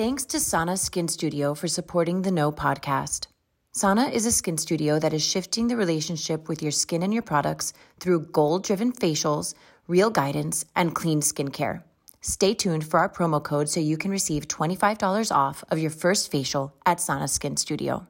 [0.00, 3.26] Thanks to Sana Skin Studio for supporting the Know podcast.
[3.72, 7.22] Sana is a skin studio that is shifting the relationship with your skin and your
[7.22, 9.52] products through goal driven facials,
[9.88, 11.82] real guidance, and clean skincare.
[12.22, 16.30] Stay tuned for our promo code so you can receive $25 off of your first
[16.30, 18.06] facial at Sana Skin Studio.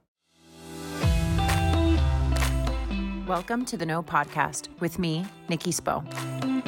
[3.27, 6.60] Welcome to the Know Podcast with me, Nikki Spo.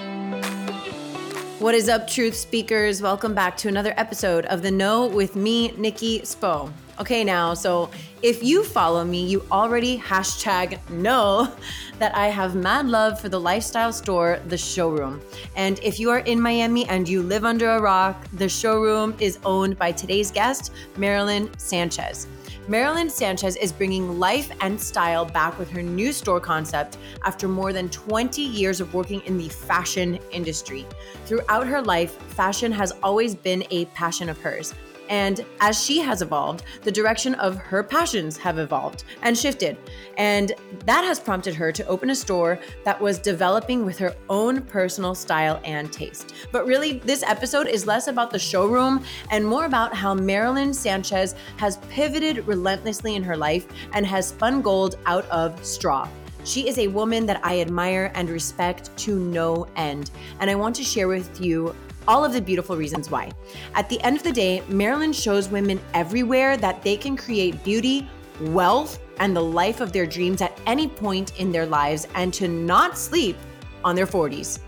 [1.62, 3.00] What is up, truth speakers?
[3.00, 6.72] Welcome back to another episode of the Know with me, Nikki Spo.
[6.98, 7.88] Okay, now, so
[8.20, 11.54] if you follow me, you already hashtag know
[12.00, 15.20] that I have mad love for the lifestyle store, The Showroom.
[15.54, 19.38] And if you are in Miami and you live under a rock, The Showroom is
[19.44, 22.26] owned by today's guest, Marilyn Sanchez.
[22.68, 27.72] Marilyn Sanchez is bringing life and style back with her new store concept after more
[27.72, 30.86] than 20 years of working in the fashion industry.
[31.26, 34.74] Throughout her life, fashion has always been a passion of hers.
[35.12, 39.76] And as she has evolved, the direction of her passions have evolved and shifted.
[40.16, 40.52] And
[40.86, 45.14] that has prompted her to open a store that was developing with her own personal
[45.14, 46.32] style and taste.
[46.50, 51.34] But really, this episode is less about the showroom and more about how Marilyn Sanchez
[51.58, 56.08] has pivoted relentlessly in her life and has spun gold out of straw.
[56.44, 60.10] She is a woman that I admire and respect to no end.
[60.40, 61.76] And I want to share with you
[62.08, 63.30] all of the beautiful reasons why.
[63.74, 68.08] At the end of the day, Marilyn shows women everywhere that they can create beauty,
[68.40, 72.48] wealth, and the life of their dreams at any point in their lives and to
[72.48, 73.36] not sleep
[73.84, 74.58] on their 40s.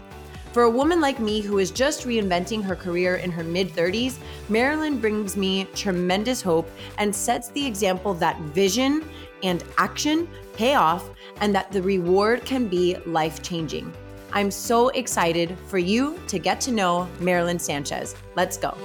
[0.53, 4.19] For a woman like me who is just reinventing her career in her mid 30s,
[4.49, 9.05] Marilyn brings me tremendous hope and sets the example that vision
[9.43, 13.93] and action pay off and that the reward can be life changing.
[14.35, 18.17] I'm so excited for you to get to know Marilyn Sanchez.
[18.35, 18.77] Let's go.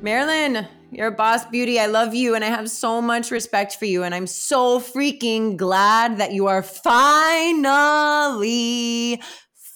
[0.00, 1.78] Marilyn, you're a boss beauty.
[1.78, 4.02] I love you and I have so much respect for you.
[4.02, 7.20] And I'm so freaking glad that you are finally,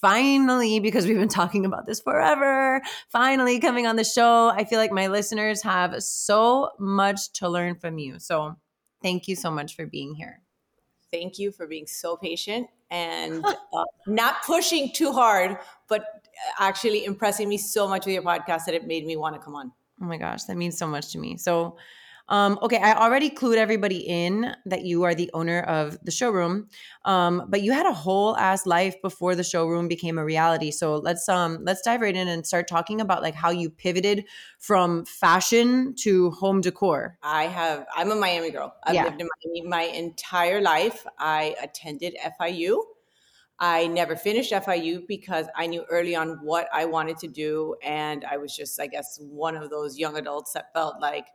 [0.01, 2.81] finally, because we've been talking about this forever,
[3.13, 4.49] finally coming on the show.
[4.49, 8.19] I feel like my listeners have so much to learn from you.
[8.19, 8.57] So
[9.03, 10.41] thank you so much for being here
[11.15, 15.59] thank you for being so patient and uh, not pushing too hard,
[15.89, 16.05] but
[16.59, 19.55] actually impressing me so much with your podcast that it made me want to come
[19.55, 19.73] on.
[20.03, 21.37] Oh my gosh, that means so much to me.
[21.37, 21.77] So,
[22.29, 26.69] um, okay, I already clued everybody in that you are the owner of the showroom,
[27.05, 30.71] um, but you had a whole ass life before the showroom became a reality.
[30.71, 34.25] So let's um let's dive right in and start talking about like how you pivoted
[34.59, 37.19] from fashion to home decor.
[37.23, 38.75] I have I'm a Miami girl.
[38.85, 39.05] I've yeah.
[39.05, 41.07] lived in Miami my entire life.
[41.19, 42.79] I attended FIU.
[43.61, 47.77] I never finished FIU because I knew early on what I wanted to do.
[47.85, 51.27] And I was just, I guess, one of those young adults that felt like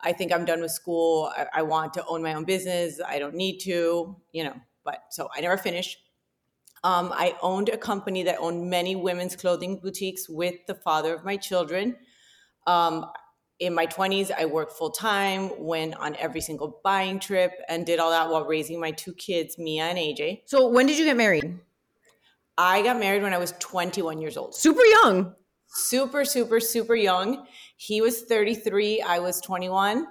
[0.00, 1.32] I think I'm done with school.
[1.36, 3.00] I, I, want to own my own business.
[3.06, 4.54] I don't need to, you know,
[4.84, 5.98] but so I never finished.
[6.84, 11.24] Um, I owned a company that owned many women's clothing boutiques with the father of
[11.24, 11.96] my children.
[12.66, 13.06] Um,
[13.58, 17.98] in my 20s, I worked full time, went on every single buying trip, and did
[17.98, 20.42] all that while raising my two kids, Mia and AJ.
[20.46, 21.58] So, when did you get married?
[22.56, 24.54] I got married when I was 21 years old.
[24.54, 25.34] Super young.
[25.68, 27.46] Super, super, super young.
[27.80, 29.02] He was 33.
[29.02, 30.04] I was 21.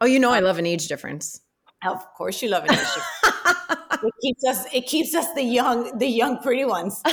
[0.00, 1.40] Oh, you know, I love an age difference.
[1.86, 4.02] Of course, you love an age difference.
[4.02, 4.66] it keeps us.
[4.74, 7.00] It keeps us the young, the young, pretty ones.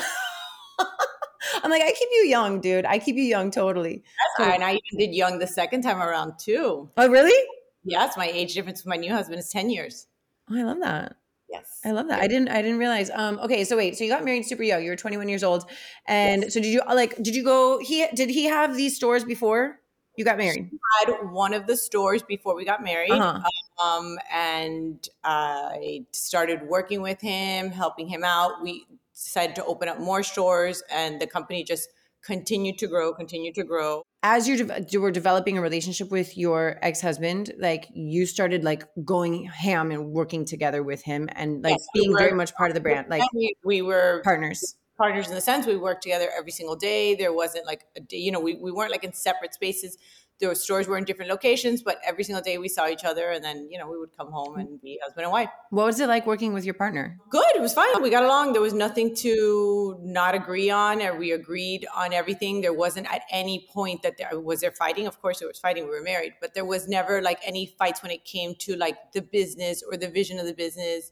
[1.63, 2.85] I'm like, I keep you young, dude.
[2.85, 4.03] I keep you young, totally.
[4.39, 4.55] That's.
[4.55, 6.89] And I even did young the second time around too.
[6.97, 7.47] Oh, really?
[7.83, 10.07] Yes, my age difference with my new husband is 10 years.
[10.49, 11.17] Oh, I love that.
[11.49, 11.81] Yes.
[11.85, 12.19] I love that.
[12.19, 13.11] I didn't I didn't realize.
[13.13, 14.83] Um okay, so wait, so you got married super young.
[14.83, 15.69] You were 21 years old.
[16.07, 16.53] And yes.
[16.55, 19.79] so did you like did you go he did he have these stores before
[20.17, 20.69] you got married?
[20.71, 23.11] He had one of the stores before we got married.
[23.11, 23.41] Uh-huh.
[23.83, 28.61] Um and I started working with him, helping him out.
[28.61, 31.89] We decided to open up more stores and the company just
[32.23, 36.37] continued to grow, continued to grow as you, de- you were developing a relationship with
[36.37, 41.73] your ex-husband like you started like going ham and working together with him and like
[41.73, 44.75] yes, being we were, very much part of the brand like we, we were partners
[45.03, 48.21] partners in the sense we worked together every single day there wasn't like a day
[48.25, 49.97] you know we, we weren't like in separate spaces
[50.39, 53.43] the stores were in different locations, but every single day we saw each other, and
[53.43, 55.49] then you know we would come home and be husband and wife.
[55.69, 57.17] What was it like working with your partner?
[57.29, 57.45] Good.
[57.55, 58.01] It was fine.
[58.01, 58.53] We got along.
[58.53, 62.61] There was nothing to not agree on, or we agreed on everything.
[62.61, 65.07] There wasn't at any point that there was there fighting.
[65.07, 65.83] Of course, there was fighting.
[65.85, 68.97] We were married, but there was never like any fights when it came to like
[69.13, 71.11] the business or the vision of the business.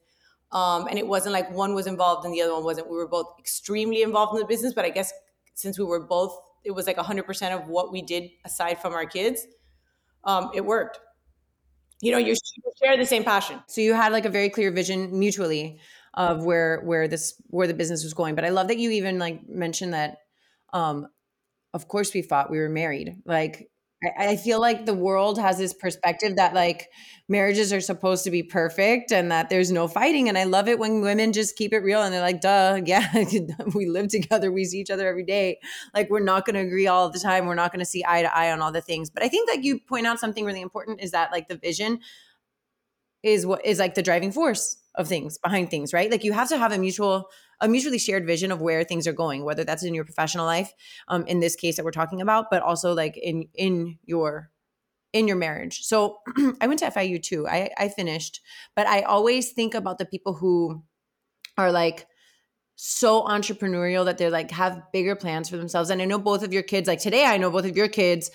[0.51, 2.89] Um, and it wasn't like one was involved and the other one wasn't.
[2.89, 5.13] We were both extremely involved in the business, but I guess
[5.53, 9.05] since we were both it was like 100% of what we did aside from our
[9.05, 9.47] kids,
[10.25, 10.99] um, it worked.
[12.01, 12.35] You know, you
[12.83, 13.61] share the same passion.
[13.67, 15.79] So you had like a very clear vision mutually
[16.13, 18.35] of where where this where the business was going.
[18.35, 20.17] But I love that you even like mentioned that
[20.73, 21.07] um
[21.73, 23.21] of course we fought we were married.
[23.25, 23.70] Like
[24.03, 26.89] I, feel like the world has this perspective that like
[27.29, 30.27] marriages are supposed to be perfect and that there's no fighting.
[30.27, 33.07] And I love it when women just keep it real and they're like, duh, yeah,
[33.75, 35.59] we live together, we see each other every day.
[35.93, 37.45] Like we're not going to agree all the time.
[37.45, 39.11] We're not going to see eye to eye on all the things.
[39.11, 41.99] But I think like you point out something really important is that like the vision
[43.21, 46.11] is what is like the driving force of things behind things, right?
[46.11, 47.29] Like you have to have a mutual
[47.61, 50.73] a mutually shared vision of where things are going, whether that's in your professional life,
[51.07, 54.51] um, in this case that we're talking about, but also like in in your
[55.13, 55.81] in your marriage.
[55.81, 56.19] So
[56.61, 57.47] I went to FIU too.
[57.47, 58.41] I, I finished,
[58.75, 60.83] but I always think about the people who
[61.57, 62.07] are like
[62.75, 65.89] so entrepreneurial that they're like have bigger plans for themselves.
[65.89, 68.31] And I know both of your kids, like today, I know both of your kids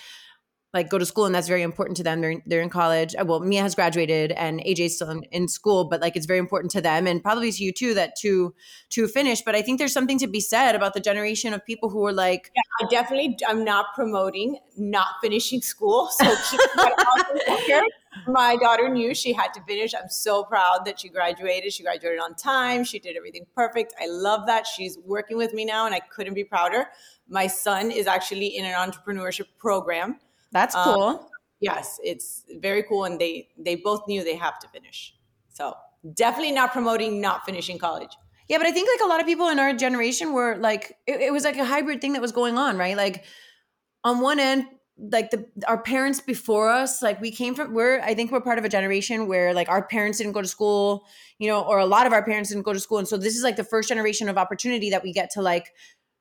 [0.77, 2.21] like go to school and that's very important to them.
[2.21, 3.15] They're, they're in college.
[3.19, 6.39] Uh, well mia has graduated and aj's still in, in, school but like it's very
[6.39, 8.55] important to them and probably to you too that to
[8.91, 9.43] to finish.
[9.43, 12.13] But i think there's something to be said about the generation of people who are
[12.13, 16.25] like yeah, i definitely i'm not promoting not finishing school so
[18.27, 19.95] my daughter knew she had to finish.
[19.95, 21.73] I'm so proud that she graduated.
[21.73, 22.85] She graduated on time.
[22.85, 23.95] She did everything perfect.
[24.01, 24.67] I love that.
[24.67, 26.87] She's working with me now and i couldn't be prouder.
[27.29, 30.19] My son is actually in an entrepreneurship program
[30.53, 31.03] that's um, cool.
[31.03, 31.21] Um,
[31.61, 35.15] yes, it's very cool, and they they both knew they have to finish.
[35.49, 35.75] So
[36.15, 38.11] definitely not promoting not finishing college.
[38.49, 41.21] Yeah, but I think like a lot of people in our generation were like it,
[41.21, 42.97] it was like a hybrid thing that was going on, right?
[42.97, 43.25] Like
[44.05, 44.67] on one end,
[44.99, 48.59] like the our parents before us like we came from we're i think we're part
[48.59, 51.05] of a generation where like our parents didn't go to school
[51.39, 53.37] you know or a lot of our parents didn't go to school and so this
[53.37, 55.71] is like the first generation of opportunity that we get to like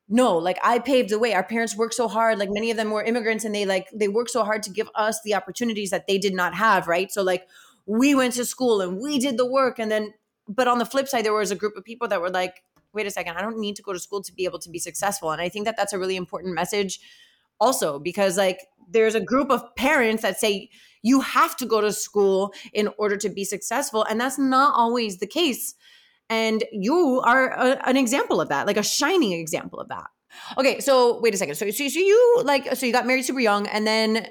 [0.07, 1.33] no like i paved the way.
[1.33, 4.07] Our parents worked so hard like many of them were immigrants and they like they
[4.07, 7.11] worked so hard to give us the opportunities that they did not have right?
[7.11, 7.47] So like
[7.85, 10.13] we went to school and we did the work and then
[10.47, 12.63] but on the flip side there was a group of people that were like
[12.93, 14.79] wait a second i don't need to go to school to be able to be
[14.79, 15.31] successful.
[15.31, 16.99] And i think that that's a really important message
[17.59, 20.69] also because like there's a group of parents that say
[21.01, 25.17] you have to go to school in order to be successful and that's not always
[25.17, 25.75] the case
[26.29, 30.07] and you are a, an example of that, like a shining example of that.
[30.57, 31.55] Okay, so wait a second.
[31.55, 34.27] So, so, so you like, so you got married super young and then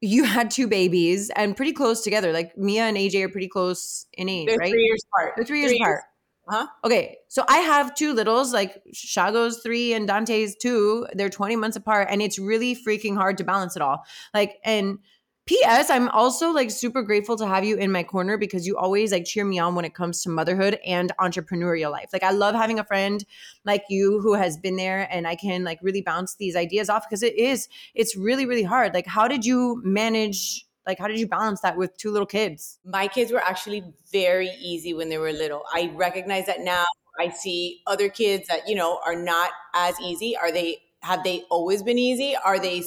[0.00, 2.32] you had two babies and pretty close together.
[2.32, 4.70] Like Mia and AJ are pretty close in age, They're right?
[4.70, 5.32] Three years apart.
[5.36, 5.92] They're three years three apart.
[5.96, 6.04] Years.
[6.46, 6.66] Huh?
[6.84, 11.06] Okay, so I have two littles, like Shago's three and Dante's two.
[11.14, 14.04] They're 20 months apart, and it's really freaking hard to balance it all.
[14.34, 14.98] Like, and
[15.46, 15.90] P.S.
[15.90, 19.26] I'm also like super grateful to have you in my corner because you always like
[19.26, 22.08] cheer me on when it comes to motherhood and entrepreneurial life.
[22.14, 23.22] Like I love having a friend
[23.66, 27.06] like you who has been there and I can like really bounce these ideas off
[27.06, 28.94] because it is it's really really hard.
[28.94, 32.78] Like how did you manage like how did you balance that with two little kids?
[32.82, 35.64] My kids were actually very easy when they were little.
[35.74, 36.84] I recognize that now.
[37.18, 40.36] I see other kids that, you know, are not as easy.
[40.36, 42.34] Are they have they always been easy?
[42.36, 42.82] Are they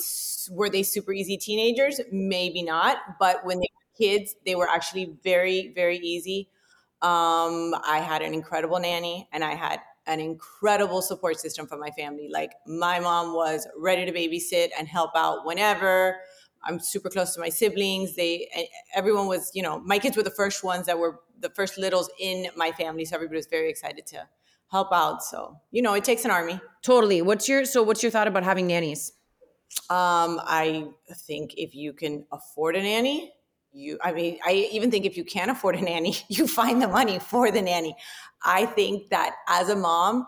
[0.50, 2.02] were they super easy teenagers?
[2.12, 6.50] Maybe not, but when they were kids, they were actually very very easy.
[7.02, 11.92] Um, I had an incredible nanny, and I had an incredible support system from my
[11.92, 12.30] family.
[12.32, 16.18] Like my mom was ready to babysit and help out whenever.
[16.64, 18.16] I'm super close to my siblings.
[18.16, 18.50] They
[18.96, 22.10] everyone was, you know, my kids were the first ones that were the first littles
[22.20, 24.28] in my family, so everybody was very excited to
[24.70, 25.24] help out.
[25.24, 26.60] So, you know, it takes an army.
[26.82, 27.22] Totally.
[27.22, 29.14] What's your so what's your thought about having nannies?
[29.90, 30.88] Um, I
[31.28, 33.34] think if you can afford a nanny,
[33.72, 36.88] you I mean, I even think if you can't afford a nanny, you find the
[36.88, 37.96] money for the nanny.
[38.44, 40.26] I think that as a mom,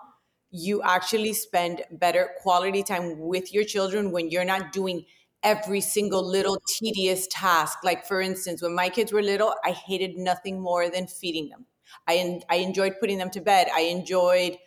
[0.51, 5.05] you actually spend better quality time with your children when you're not doing
[5.43, 7.79] every single little tedious task.
[7.83, 11.65] Like for instance, when my kids were little, I hated nothing more than feeding them.
[12.07, 13.67] I, I enjoyed putting them to bed.
[13.73, 14.57] I enjoyed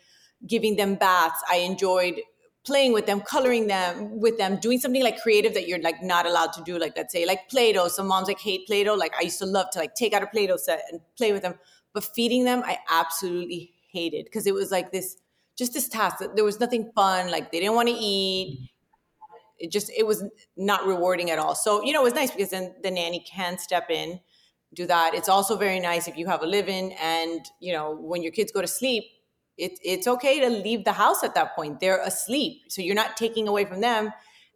[0.47, 1.41] giving them baths.
[1.49, 2.21] I enjoyed
[2.65, 6.25] playing with them, coloring them with them, doing something like creative that you're like not
[6.25, 6.77] allowed to do.
[6.77, 7.89] Like let's say like Play-Doh.
[7.89, 8.95] Some moms like hate Play-Doh.
[8.95, 11.41] Like I used to love to like take out a Play-Doh set and play with
[11.41, 11.55] them.
[11.93, 15.17] But feeding them, I absolutely hated because it was like this
[15.57, 17.29] just this task that there was nothing fun.
[17.29, 18.69] Like they didn't want to eat.
[19.59, 20.23] It just it was
[20.57, 21.55] not rewarding at all.
[21.55, 24.19] So, you know, it was nice because then the nanny can step in
[24.73, 25.13] do that.
[25.13, 28.51] It's also very nice if you have a live-in and you know when your kids
[28.51, 29.03] go to sleep,
[29.57, 31.79] it, it's okay to leave the house at that point.
[31.79, 34.11] They're asleep, so you're not taking away from them.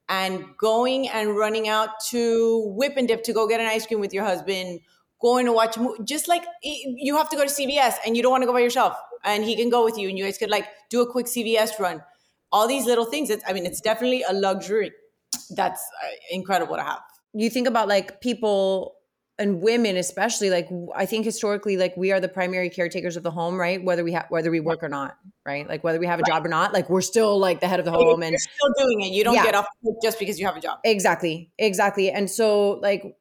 [0.09, 3.99] And going and running out to Whip and Dip to go get an ice cream
[3.99, 4.79] with your husband,
[5.21, 8.23] going to watch a movie, just like you have to go to CVS and you
[8.23, 10.37] don't want to go by yourself, and he can go with you, and you guys
[10.37, 12.01] could like do a quick CVS run.
[12.51, 13.29] all these little things.
[13.29, 14.91] It's, I mean, it's definitely a luxury
[15.55, 16.99] that's uh, incredible to have.
[17.33, 18.95] You think about like people
[19.39, 23.31] and women especially like i think historically like we are the primary caretakers of the
[23.31, 23.83] home right?
[23.83, 25.67] Whether we have whether we work or not right?
[25.67, 26.33] Like whether we have a right.
[26.33, 29.01] job or not like we're still like the head of the home and still doing
[29.01, 29.11] it.
[29.11, 29.43] You don't yeah.
[29.43, 29.67] get off
[30.03, 30.79] just because you have a job.
[30.83, 31.51] Exactly.
[31.57, 32.11] Exactly.
[32.11, 33.15] And so like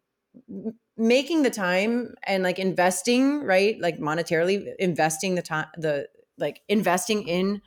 [0.97, 3.81] making the time and like investing right?
[3.81, 6.09] Like monetarily investing the time the
[6.39, 7.63] like investing in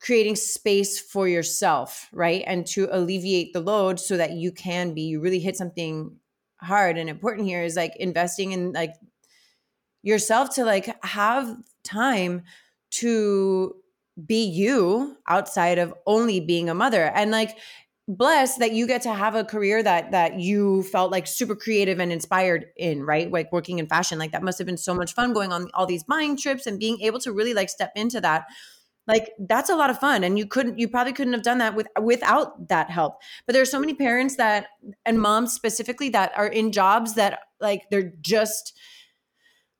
[0.00, 2.42] creating space for yourself right?
[2.46, 6.16] And to alleviate the load so that you can be you really hit something
[6.60, 8.94] hard and important here is like investing in like
[10.02, 12.42] yourself to like have time
[12.90, 13.74] to
[14.26, 17.04] be you outside of only being a mother.
[17.14, 17.56] And like
[18.08, 22.00] blessed that you get to have a career that that you felt like super creative
[22.00, 23.30] and inspired in right?
[23.30, 24.18] Like working in fashion.
[24.18, 26.78] Like that must have been so much fun going on all these buying trips and
[26.78, 28.46] being able to really like step into that
[29.10, 31.74] like that's a lot of fun and you couldn't you probably couldn't have done that
[31.74, 33.20] with without that help.
[33.46, 34.68] But there are so many parents that
[35.04, 38.78] and moms specifically that are in jobs that like they're just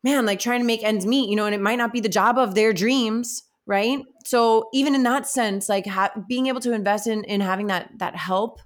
[0.02, 2.08] man like trying to make ends meet you know and it might not be the
[2.08, 4.00] job of their dreams right?
[4.24, 7.90] So even in that sense like ha- being able to invest in in having that
[7.98, 8.60] that help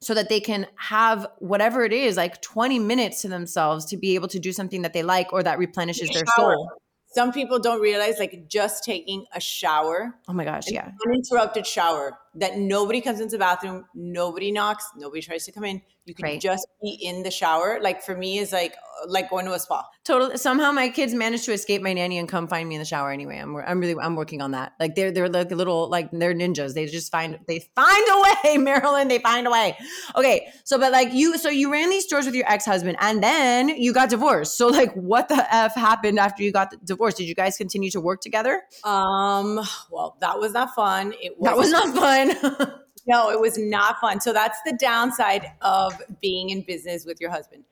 [0.00, 4.14] so that they can have whatever it is like 20 minutes to themselves to be
[4.14, 6.70] able to do something that they like or that replenishes their soul
[7.10, 10.14] some people don't realize like just taking a shower.
[10.28, 10.90] Oh my gosh, yeah.
[11.06, 15.82] Uninterrupted shower that nobody comes into the bathroom, nobody knocks, nobody tries to come in.
[16.08, 16.40] You can right.
[16.40, 17.78] just be in the shower.
[17.82, 18.74] Like for me is like
[19.06, 19.86] like going to a spa.
[20.04, 20.38] Totally.
[20.38, 23.10] Somehow my kids managed to escape my nanny and come find me in the shower
[23.12, 23.36] anyway.
[23.36, 24.72] I'm I'm really I'm working on that.
[24.80, 26.72] Like they're they're like little like they're ninjas.
[26.72, 29.08] They just find they find a way, Marilyn.
[29.08, 29.76] They find a way.
[30.16, 30.48] Okay.
[30.64, 33.92] So but like you so you ran these stores with your ex-husband and then you
[33.92, 34.56] got divorced.
[34.56, 37.18] So like what the F happened after you got divorced?
[37.18, 38.62] Did you guys continue to work together?
[38.84, 41.12] Um well that was not fun.
[41.20, 42.27] It was That was not fun.
[43.08, 44.20] No, it was not fun.
[44.20, 47.64] So that's the downside of being in business with your husband.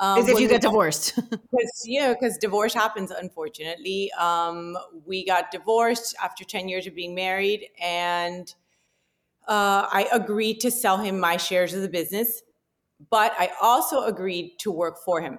[0.00, 1.14] Um, Is if you get divorced.
[1.30, 3.10] Because yeah, because divorce happens.
[3.12, 4.76] Unfortunately, um,
[5.06, 8.52] we got divorced after ten years of being married, and
[9.46, 12.42] uh, I agreed to sell him my shares of the business,
[13.10, 15.38] but I also agreed to work for him.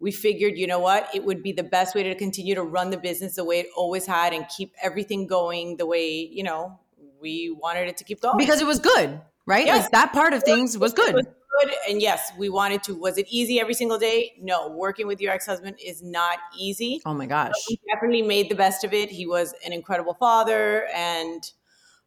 [0.00, 2.90] We figured, you know what, it would be the best way to continue to run
[2.90, 6.79] the business the way it always had and keep everything going the way you know
[7.20, 9.66] we wanted it to keep going because it was good, right?
[9.66, 9.84] Yes.
[9.84, 11.14] Like that part of things was good.
[11.14, 11.74] Was good.
[11.88, 12.94] And yes, we wanted to.
[12.94, 14.34] Was it easy every single day?
[14.40, 14.68] No.
[14.68, 17.00] Working with your ex husband is not easy.
[17.04, 17.50] Oh my gosh.
[17.50, 19.10] But we definitely made the best of it.
[19.10, 20.86] He was an incredible father.
[20.94, 21.50] And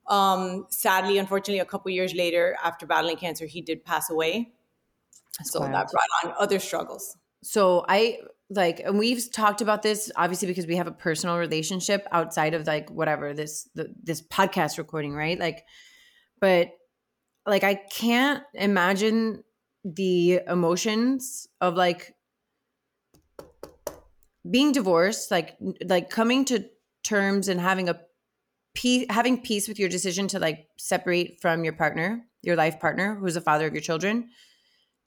[0.07, 4.53] um, sadly, unfortunately, a couple years later, after battling cancer, he did pass away.
[5.39, 5.73] That's so wild.
[5.73, 7.17] that brought on other struggles.
[7.41, 8.19] So I
[8.55, 12.65] like and we've talked about this obviously because we have a personal relationship outside of
[12.67, 15.39] like whatever this the, this podcast recording right?
[15.39, 15.65] Like
[16.39, 16.71] but
[17.45, 19.43] like i can't imagine
[19.85, 22.15] the emotions of like
[24.49, 25.55] being divorced like
[25.85, 26.65] like coming to
[27.03, 27.99] terms and having a
[28.73, 33.15] peace having peace with your decision to like separate from your partner your life partner
[33.15, 34.29] who's the father of your children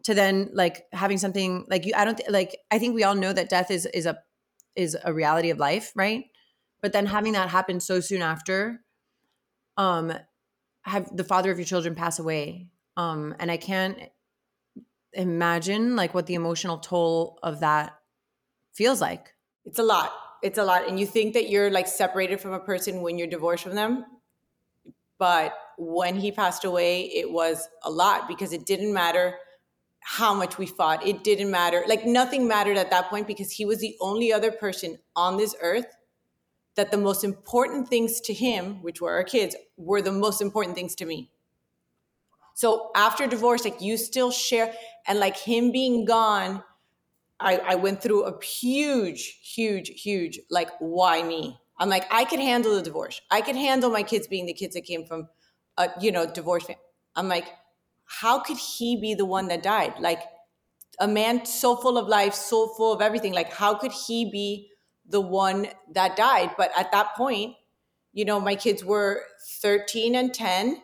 [0.07, 3.17] to then like having something like you i don't th- like i think we all
[3.17, 4.17] know that death is is a
[4.77, 6.25] is a reality of life right?
[6.83, 8.81] But then having that happen so soon after
[9.77, 10.13] um
[10.83, 13.99] have the father of your children pass away um and i can't
[15.13, 17.95] imagine like what the emotional toll of that
[18.75, 19.33] feels like.
[19.65, 20.13] It's a lot.
[20.43, 20.87] It's a lot.
[20.87, 24.05] And you think that you're like separated from a person when you're divorced from them
[25.19, 29.35] but when he passed away it was a lot because it didn't matter
[30.09, 31.05] how much we fought.
[31.05, 31.83] It didn't matter.
[31.89, 35.57] Like nothing mattered at that point because he was the only other person on this
[35.61, 35.97] earth
[36.77, 40.77] that the most important things to him, which were our kids, were the most important
[40.77, 41.33] things to me.
[42.55, 44.73] So after divorce, like you still share,
[45.09, 46.63] and like him being gone,
[47.41, 51.59] I, I went through a huge, huge, huge, like, why me?
[51.81, 53.21] I'm like, I could handle the divorce.
[53.29, 55.29] I could handle my kids being the kids that came from
[55.77, 56.67] a, you know, divorce.
[57.17, 57.49] I'm like,
[58.07, 59.95] how could he be the one that died?
[60.01, 60.23] Like
[60.99, 63.33] a man so full of life, so full of everything.
[63.33, 64.71] Like, how could he be
[65.09, 66.53] the one that died?
[66.57, 67.55] But at that point,
[68.13, 69.23] you know, my kids were
[69.61, 70.81] 13 and 10.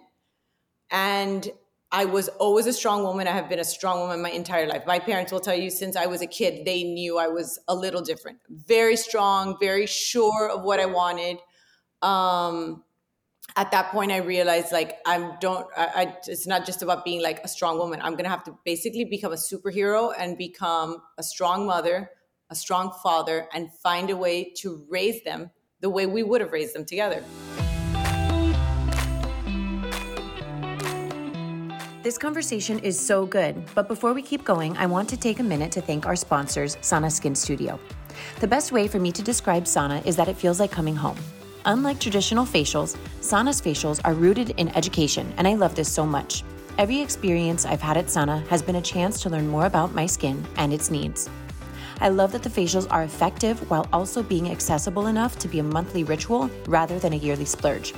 [0.90, 1.50] And
[1.90, 3.26] I was always a strong woman.
[3.26, 4.82] I have been a strong woman my entire life.
[4.86, 7.74] My parents will tell you since I was a kid, they knew I was a
[7.74, 8.38] little different.
[8.48, 11.38] Very strong, very sure of what I wanted.
[12.02, 12.82] Um,
[13.56, 17.22] at that point i realized like i'm don't I, I, it's not just about being
[17.22, 21.22] like a strong woman i'm gonna have to basically become a superhero and become a
[21.22, 22.10] strong mother
[22.50, 26.52] a strong father and find a way to raise them the way we would have
[26.52, 27.22] raised them together
[32.02, 35.42] This conversation is so good, but before we keep going, I want to take a
[35.44, 37.78] minute to thank our sponsors, Sana Skin Studio.
[38.40, 41.16] The best way for me to describe Sana is that it feels like coming home.
[41.64, 46.42] Unlike traditional facials, Sana's facials are rooted in education, and I love this so much.
[46.76, 50.06] Every experience I've had at Sana has been a chance to learn more about my
[50.06, 51.30] skin and its needs.
[52.00, 55.62] I love that the facials are effective while also being accessible enough to be a
[55.62, 57.94] monthly ritual rather than a yearly splurge.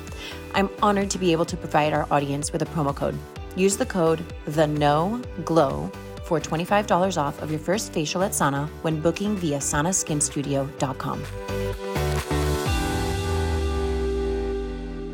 [0.52, 3.18] I'm honored to be able to provide our audience with a promo code.
[3.56, 5.90] Use the code the know glow
[6.24, 11.93] for $25 off of your first facial at Sana when booking via sanaskinstudio.com.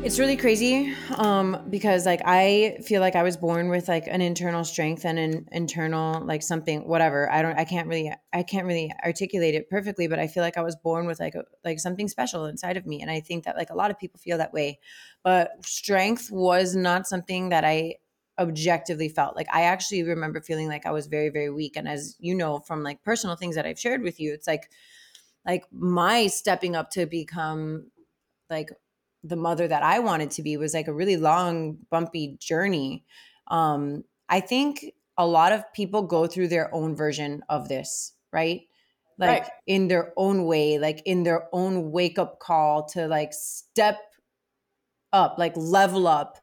[0.03, 4.19] It's really crazy um, because like I feel like I was born with like an
[4.19, 7.31] internal strength and an internal like something whatever.
[7.31, 10.57] I don't I can't really I can't really articulate it perfectly but I feel like
[10.57, 13.43] I was born with like a, like something special inside of me and I think
[13.45, 14.79] that like a lot of people feel that way.
[15.23, 17.97] But strength was not something that I
[18.39, 19.35] objectively felt.
[19.35, 22.59] Like I actually remember feeling like I was very very weak and as you know
[22.59, 24.71] from like personal things that I've shared with you it's like
[25.45, 27.91] like my stepping up to become
[28.49, 28.71] like
[29.23, 33.05] the mother that I wanted to be was like a really long, bumpy journey.
[33.47, 34.85] Um, I think
[35.17, 38.61] a lot of people go through their own version of this, right?
[39.17, 39.51] Like right.
[39.67, 43.99] in their own way, like in their own wake up call to like step
[45.13, 46.37] up, like level up.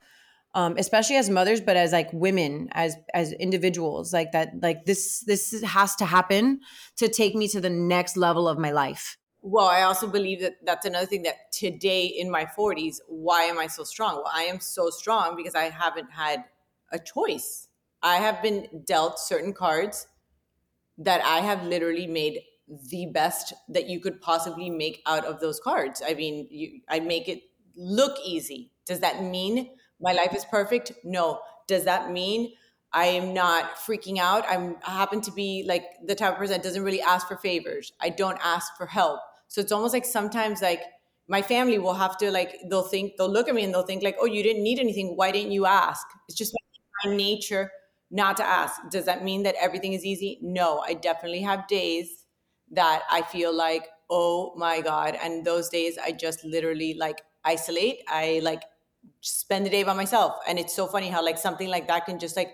[0.55, 5.21] Um, especially as mothers, but as like women, as as individuals, like that, like this
[5.21, 6.61] this has to happen
[6.97, 10.57] to take me to the next level of my life well i also believe that
[10.65, 14.43] that's another thing that today in my 40s why am i so strong well i
[14.43, 16.45] am so strong because i haven't had
[16.93, 17.69] a choice
[18.03, 20.07] i have been dealt certain cards
[20.97, 22.41] that i have literally made
[22.91, 26.99] the best that you could possibly make out of those cards i mean you, i
[27.01, 27.43] make it
[27.77, 32.53] look easy does that mean my life is perfect no does that mean
[32.93, 34.45] I am not freaking out.
[34.49, 37.37] I'm, I happen to be like the type of person that doesn't really ask for
[37.37, 37.93] favors.
[38.01, 39.21] I don't ask for help.
[39.49, 40.83] So it's almost like sometimes like
[41.29, 44.03] my family will have to like they'll think they'll look at me and they'll think
[44.03, 45.17] like, oh, you didn't need anything.
[45.17, 46.07] Why didn't you ask?
[46.29, 46.55] It's just
[47.05, 47.71] my nature
[48.11, 48.81] not to ask.
[48.91, 50.39] Does that mean that everything is easy?
[50.43, 52.25] No, I definitely have days
[52.71, 55.17] that I feel like, oh my God.
[55.23, 57.99] And those days I just literally like isolate.
[58.09, 58.63] I like
[59.21, 60.37] spend the day by myself.
[60.49, 62.53] And it's so funny how like something like that can just like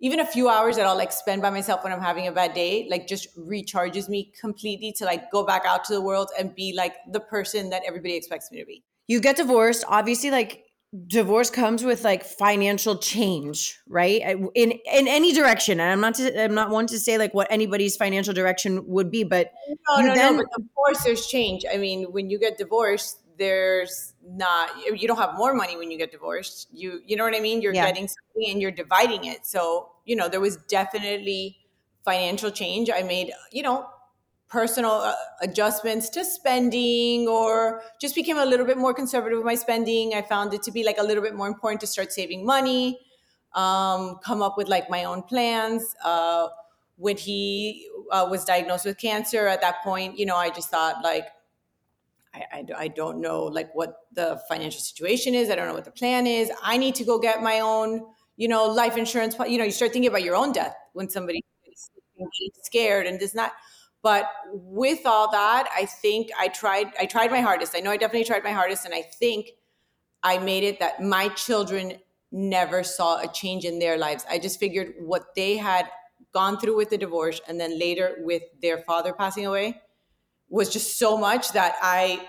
[0.00, 2.52] even a few hours that I'll like spend by myself when I'm having a bad
[2.54, 6.54] day, like just recharges me completely to like go back out to the world and
[6.54, 8.84] be like the person that everybody expects me to be.
[9.06, 10.64] You get divorced, obviously like
[11.06, 14.20] divorce comes with like financial change, right?
[14.54, 15.80] In in any direction.
[15.80, 19.10] And I'm not to, I'm not one to say like what anybody's financial direction would
[19.10, 19.50] be, but
[19.88, 21.64] no, no, then- no, but of course there's change.
[21.72, 24.70] I mean, when you get divorced, there's not
[25.00, 26.68] you don't have more money when you get divorced.
[26.72, 27.62] You you know what i mean?
[27.62, 27.86] You're yeah.
[27.86, 29.46] getting something and you're dividing it.
[29.46, 31.58] So you know there was definitely
[32.04, 32.90] financial change.
[32.94, 33.86] I made you know
[34.48, 39.56] personal uh, adjustments to spending or just became a little bit more conservative with my
[39.56, 40.14] spending.
[40.14, 43.00] I found it to be like a little bit more important to start saving money
[43.54, 45.94] um, come up with like my own plans.
[46.04, 46.48] Uh,
[46.96, 51.02] when he uh, was diagnosed with cancer at that point you know i just thought
[51.04, 51.26] like
[52.36, 55.50] I, I, I, don't know like what the financial situation is.
[55.50, 56.50] I don't know what the plan is.
[56.62, 59.34] I need to go get my own, you know, life insurance.
[59.46, 61.42] You know, you start thinking about your own death when somebody
[61.74, 61.90] is
[62.62, 63.52] scared and does not.
[64.02, 66.88] But with all that, I think I tried.
[66.98, 67.74] I tried my hardest.
[67.74, 69.50] I know I definitely tried my hardest, and I think
[70.22, 71.94] I made it that my children
[72.30, 74.24] never saw a change in their lives.
[74.28, 75.88] I just figured what they had
[76.32, 79.80] gone through with the divorce, and then later with their father passing away
[80.48, 82.26] was just so much that I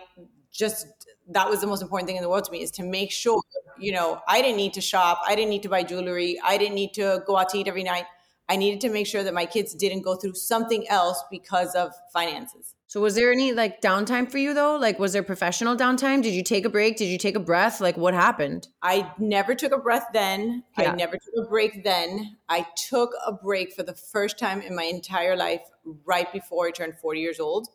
[0.51, 0.87] just
[1.29, 3.41] that was the most important thing in the world to me is to make sure
[3.77, 6.75] you know I didn't need to shop, I didn't need to buy jewelry, I didn't
[6.75, 8.05] need to go out to eat every night.
[8.49, 11.91] I needed to make sure that my kids didn't go through something else because of
[12.13, 12.75] finances.
[12.89, 14.77] So was there any like downtime for you though?
[14.77, 16.23] Like was there professional downtime?
[16.23, 16.95] Did you take a break?
[16.95, 17.81] Did you take a breath?
[17.81, 18.69] Like what happened?
[18.81, 20.63] I never took a breath then.
[20.79, 20.93] Yeah.
[20.93, 22.37] I never took a break then.
[22.47, 25.61] I took a break for the first time in my entire life
[26.05, 27.67] right before I turned 40 years old.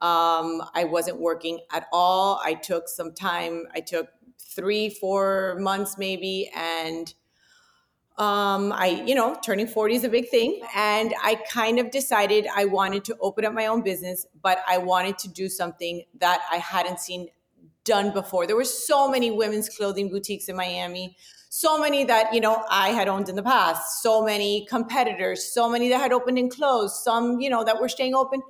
[0.00, 2.40] Um, I wasn't working at all.
[2.44, 3.64] I took some time.
[3.74, 4.08] I took
[4.38, 7.12] three, four months maybe, and
[8.18, 10.60] um, I, you know, turning 40 is a big thing.
[10.74, 14.78] And I kind of decided I wanted to open up my own business, but I
[14.78, 17.28] wanted to do something that I hadn't seen
[17.84, 18.46] done before.
[18.46, 21.16] There were so many women's clothing boutiques in Miami,
[21.48, 25.70] so many that, you know, I had owned in the past, so many competitors, so
[25.70, 28.42] many that had opened and closed, some, you know, that were staying open.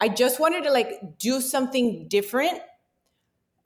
[0.00, 2.60] I just wanted to like do something different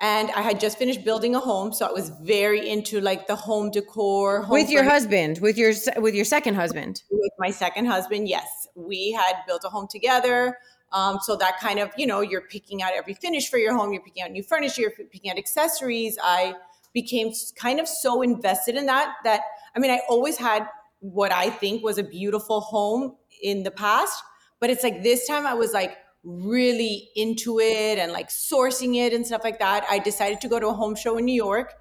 [0.00, 3.36] and I had just finished building a home, so I was very into like the
[3.36, 4.42] home decor.
[4.42, 8.28] Home with your husband, with your with your second husband, with my second husband.
[8.28, 10.58] Yes, we had built a home together.
[10.92, 13.92] Um, so that kind of you know you're picking out every finish for your home,
[13.92, 16.18] you're picking out new furniture, you're picking out accessories.
[16.22, 16.54] I
[16.92, 19.40] became kind of so invested in that that
[19.74, 20.68] I mean I always had
[21.00, 24.22] what I think was a beautiful home in the past,
[24.60, 29.12] but it's like this time I was like really into it and like sourcing it
[29.12, 31.74] and stuff like that, I decided to go to a home show in New York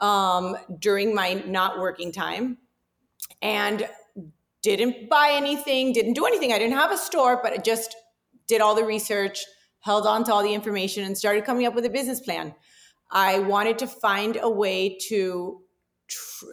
[0.00, 2.58] um, during my not working time
[3.42, 3.88] and
[4.62, 6.52] didn't buy anything, didn't do anything.
[6.52, 7.96] I didn't have a store, but I just
[8.46, 9.44] did all the research,
[9.80, 12.54] held on to all the information, and started coming up with a business plan.
[13.10, 15.62] I wanted to find a way to
[16.08, 16.44] tr-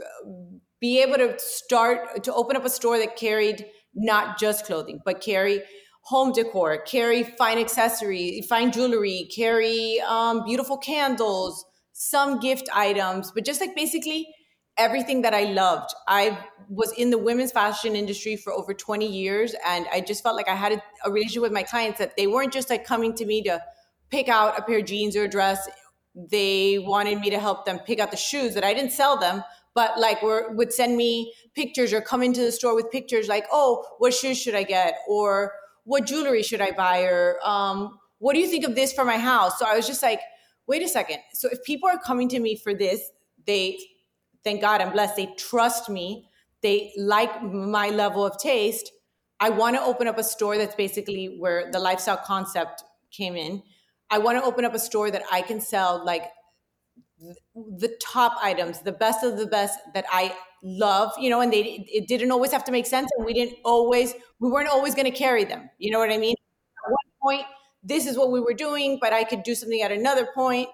[0.79, 5.21] be able to start to open up a store that carried not just clothing, but
[5.21, 5.61] carry
[6.07, 13.43] home decor, carry fine accessories, fine jewelry, carry um, beautiful candles, some gift items, but
[13.43, 14.25] just like basically
[14.77, 15.89] everything that I loved.
[16.07, 16.39] I
[16.69, 20.47] was in the women's fashion industry for over 20 years, and I just felt like
[20.47, 23.25] I had a, a relationship with my clients that they weren't just like coming to
[23.25, 23.61] me to
[24.09, 25.67] pick out a pair of jeans or a dress.
[26.15, 29.43] They wanted me to help them pick out the shoes that I didn't sell them,
[29.75, 33.45] but like were, would send me pictures or come into the store with pictures like,
[33.51, 34.95] oh, what shoes should I get?
[35.09, 35.51] Or
[35.87, 37.03] what jewelry should I buy?
[37.03, 39.57] Or um, what do you think of this for my house?
[39.57, 40.19] So I was just like,
[40.67, 41.19] wait a second.
[41.33, 43.01] So if people are coming to me for this,
[43.45, 43.79] they,
[44.43, 46.27] thank God I'm blessed, they trust me,
[46.61, 48.91] they like my level of taste.
[49.39, 53.63] I want to open up a store that's basically where the lifestyle concept came in.
[54.09, 56.23] I want to open up a store that I can sell like
[57.55, 61.85] the top items, the best of the best that I love, you know, and they
[61.87, 65.09] it didn't always have to make sense and we didn't always we weren't always going
[65.11, 65.69] to carry them.
[65.77, 66.35] You know what I mean?
[66.85, 67.47] At one point
[67.83, 70.69] this is what we were doing, but I could do something at another point.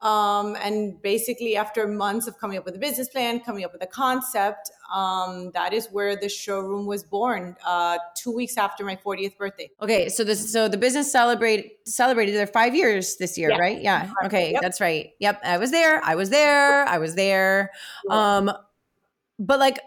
[0.00, 3.82] Um, and basically, after months of coming up with a business plan, coming up with
[3.82, 7.56] a concept, um, that is where the showroom was born.
[7.64, 9.70] Uh, two weeks after my 40th birthday.
[9.80, 13.56] Okay, so this so the business celebrated celebrated their five years this year, yeah.
[13.56, 13.80] right?
[13.80, 14.12] Yeah.
[14.24, 14.60] Okay, yep.
[14.60, 15.12] that's right.
[15.20, 16.04] Yep, I was there.
[16.04, 16.86] I was there.
[16.86, 17.70] I was there.
[18.10, 18.52] Um,
[19.38, 19.78] but like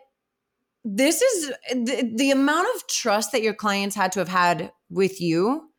[0.84, 5.20] this is the, the amount of trust that your clients had to have had with
[5.20, 5.70] you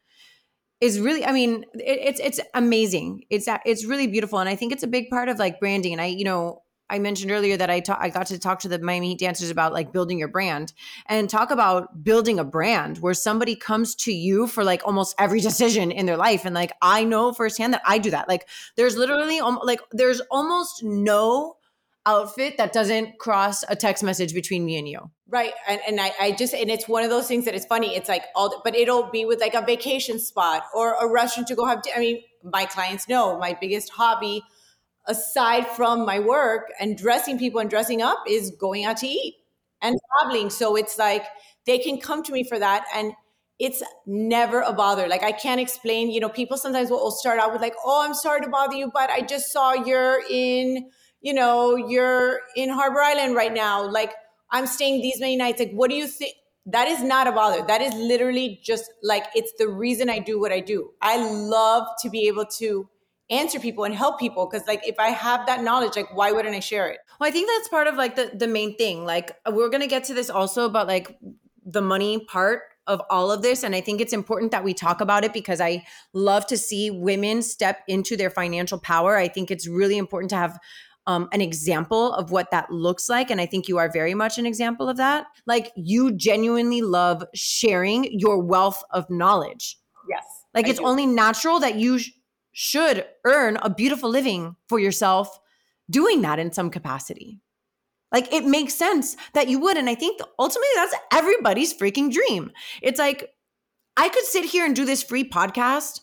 [0.81, 4.73] is really i mean it, it's it's amazing it's it's really beautiful and i think
[4.73, 7.69] it's a big part of like branding and i you know I mentioned earlier that
[7.69, 10.73] I ta- I got to talk to the Miami dancers about like building your brand
[11.07, 15.41] and talk about building a brand where somebody comes to you for like almost every
[15.41, 18.29] decision in their life and like I know firsthand that I do that.
[18.29, 21.57] Like there's literally um, like there's almost no
[22.07, 25.11] outfit that doesn't cross a text message between me and you.
[25.29, 25.53] Right.
[25.69, 27.95] And, and I, I just, and it's one of those things that it's funny.
[27.95, 31.55] It's like all, but it'll be with like a vacation spot or a restaurant to
[31.55, 34.43] go have, I mean, my clients know my biggest hobby
[35.07, 39.35] aside from my work and dressing people and dressing up is going out to eat
[39.83, 40.51] and traveling.
[40.51, 41.25] So it's like
[41.67, 42.85] they can come to me for that.
[42.95, 43.13] And
[43.59, 45.09] it's never a bother.
[45.09, 48.15] Like I can't explain, you know, people sometimes will start out with like, oh, I'm
[48.15, 53.01] sorry to bother you, but I just saw you're in you know, you're in Harbor
[53.01, 53.89] Island right now.
[53.89, 54.13] Like,
[54.51, 55.59] I'm staying these many nights.
[55.59, 56.35] Like, what do you think?
[56.67, 57.67] That is not a bother.
[57.67, 60.91] That is literally just like, it's the reason I do what I do.
[61.01, 62.89] I love to be able to
[63.31, 66.55] answer people and help people because like if i have that knowledge like why wouldn't
[66.55, 69.33] i share it well i think that's part of like the the main thing like
[69.51, 71.19] we're gonna get to this also about like
[71.67, 75.03] the money part of all of this and i think it's important that we talk
[75.03, 79.51] about it because i love to see women step into their financial power i think
[79.51, 80.59] it's really important to have
[81.09, 83.31] um, an example of what that looks like.
[83.31, 85.27] And I think you are very much an example of that.
[85.47, 89.79] Like you genuinely love sharing your wealth of knowledge.
[90.09, 90.25] Yes.
[90.55, 90.87] Like I it's do.
[90.87, 92.11] only natural that you sh-
[92.53, 95.41] should earn a beautiful living for yourself
[95.91, 97.41] doing that in some capacity.
[98.13, 99.79] Like it makes sense that you would.
[99.79, 102.53] And I think ultimately that's everybody's freaking dream.
[102.83, 103.31] It's like,
[103.97, 106.01] I could sit here and do this free podcast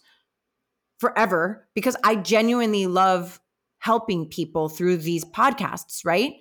[0.99, 3.39] forever because I genuinely love
[3.85, 6.33] helping people through these podcasts, right?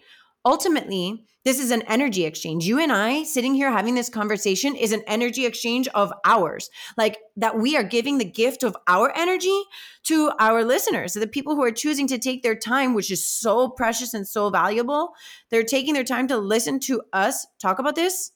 [0.46, 2.66] Ultimately, this is an energy exchange.
[2.66, 6.70] You and I sitting here having this conversation is an energy exchange of ours.
[6.96, 9.62] Like that we are giving the gift of our energy
[10.04, 11.12] to our listeners.
[11.12, 14.26] So the people who are choosing to take their time, which is so precious and
[14.26, 15.10] so valuable,
[15.50, 18.32] they're taking their time to listen to us talk about this.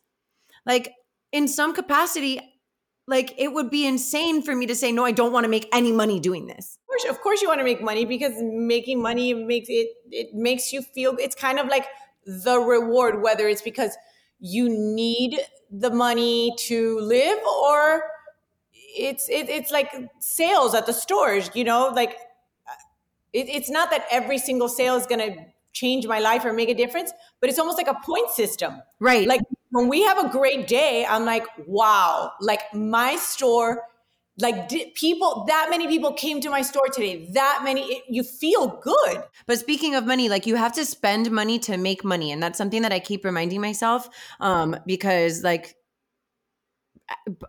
[0.67, 0.93] Like
[1.33, 2.48] in some capacity,
[3.09, 5.69] like it would be insane for me to say no i don't want to make
[5.73, 9.03] any money doing this of course, of course you want to make money because making
[9.03, 11.87] money makes it it makes you feel it's kind of like
[12.27, 13.97] the reward whether it's because
[14.39, 15.39] you need
[15.71, 18.03] the money to live or
[18.73, 22.17] it's it, it's like sales at the stores you know like
[23.33, 26.69] it, it's not that every single sale is going to change my life or make
[26.69, 28.83] a difference, but it's almost like a point system.
[29.01, 29.27] Right.
[29.27, 29.41] Like
[29.71, 33.83] when we have a great day, I'm like, wow, like my store,
[34.41, 37.29] like people, that many people came to my store today.
[37.33, 39.23] That many, it, you feel good.
[39.47, 42.31] But speaking of money, like you have to spend money to make money.
[42.33, 44.09] And that's something that I keep reminding myself
[44.41, 45.75] um, because like,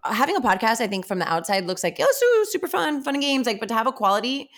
[0.06, 3.22] having a podcast, I think from the outside looks like, oh, super fun, fun and
[3.22, 3.46] games.
[3.46, 4.50] Like, but to have a quality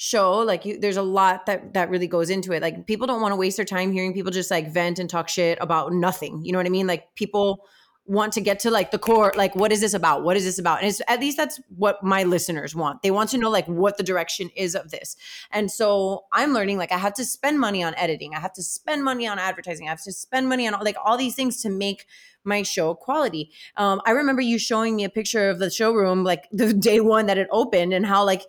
[0.00, 2.62] show like you, there's a lot that that really goes into it.
[2.62, 5.28] Like people don't want to waste their time hearing people just like vent and talk
[5.28, 6.86] shit about nothing you know what i mean?
[6.86, 7.66] Like people
[8.06, 10.22] want to get to like the core like what is this about?
[10.22, 10.78] What is this about?
[10.78, 13.02] And it's at least that's what my listeners want.
[13.02, 15.16] They want to know like what the direction is of this.
[15.50, 18.36] And so i'm learning like i have to spend money on editing.
[18.36, 19.88] I have to spend money on advertising.
[19.88, 22.06] I have to spend money on like all these things to make
[22.44, 26.44] my show quality um, i remember you showing me a picture of the showroom like
[26.52, 28.42] the day one that it opened and how like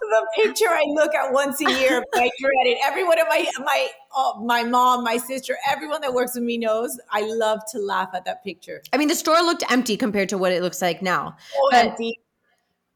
[0.00, 2.78] the picture I look at once a year, I dread it.
[2.84, 6.98] Everyone of my my oh, my mom, my sister, everyone that works with me knows
[7.10, 8.82] I love to laugh at that picture.
[8.92, 11.36] I mean, the store looked empty compared to what it looks like now.
[11.56, 12.18] Oh, empty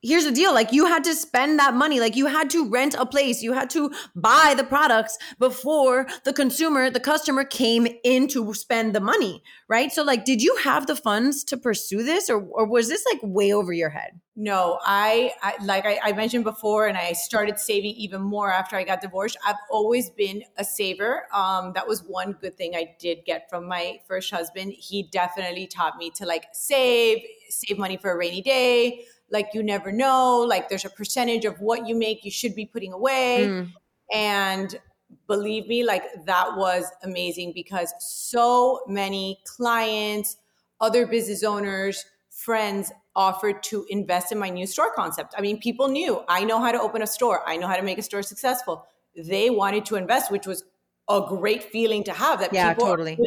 [0.03, 2.95] here's the deal like you had to spend that money like you had to rent
[2.99, 8.27] a place you had to buy the products before the consumer the customer came in
[8.29, 9.93] to spend the money right?
[9.93, 13.21] So like did you have the funds to pursue this or, or was this like
[13.23, 14.21] way over your head?
[14.37, 18.77] No i, I like I, I mentioned before and i started saving even more after
[18.77, 22.95] i got divorced i've always been a saver um, that was one good thing i
[22.99, 27.19] did get from my first husband he definitely taught me to like save
[27.51, 31.61] save money for a rainy day like you never know like there's a percentage of
[31.61, 33.47] what you make you should be putting away.
[33.49, 33.73] Mm.
[34.13, 34.79] and
[35.27, 40.37] believe me like that was amazing because so many clients
[40.81, 45.35] other business owners friends offered to invest in my new store concept.
[45.37, 46.23] I mean people knew.
[46.29, 47.43] I know how to open a store.
[47.47, 48.87] I know how to make a store successful.
[49.17, 50.65] They wanted to invest which was
[51.09, 53.19] a great feeling to have that yeah, people totally.